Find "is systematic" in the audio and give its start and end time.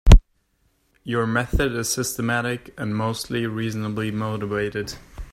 1.73-2.73